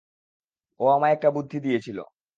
[0.79, 1.97] ও আমায় একটা বুদ্ধি দিয়েছিল।